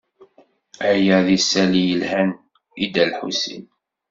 [0.91, 2.31] Aya d isali yelhan
[2.83, 3.63] i Dda Lḥusin.